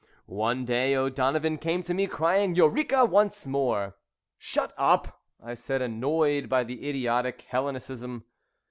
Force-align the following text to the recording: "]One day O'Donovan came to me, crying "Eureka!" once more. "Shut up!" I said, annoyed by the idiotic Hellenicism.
"]One 0.25 0.65
day 0.65 0.95
O'Donovan 0.95 1.59
came 1.59 1.83
to 1.83 1.93
me, 1.93 2.07
crying 2.07 2.55
"Eureka!" 2.55 3.05
once 3.05 3.45
more. 3.45 3.97
"Shut 4.39 4.73
up!" 4.75 5.21
I 5.39 5.53
said, 5.53 5.83
annoyed 5.83 6.49
by 6.49 6.63
the 6.63 6.89
idiotic 6.89 7.43
Hellenicism. 7.43 8.23